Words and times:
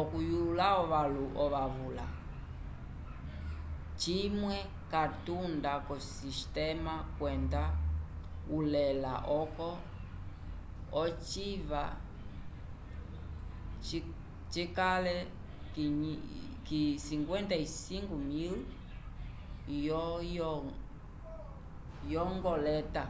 okuyulula 0.00 0.66
ovavula 1.44 2.06
cimwe 4.00 4.56
catunda 4.92 5.72
ko 5.86 5.94
sistema 6.16 6.94
kwenda 7.16 7.62
ulela 8.56 9.12
oco 9.40 9.68
ociva 11.02 11.82
cikale 14.54 15.16
55.000 15.74 18.58
yo 22.12 22.24
ngoleta 22.34 23.04